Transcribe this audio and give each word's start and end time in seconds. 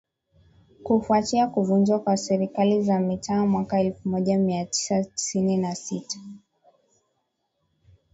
kufuatia 0.83 1.47
kuvunjwa 1.47 1.99
kwa 1.99 2.17
Serikali 2.17 2.83
za 2.83 2.99
Mitaa 2.99 3.45
mwaka 3.45 3.79
elfu 3.79 4.09
moja 4.09 4.37
mia 4.37 4.65
tisa 4.65 5.03
tisini 5.03 5.57
na 5.57 5.75
sita 5.75 6.17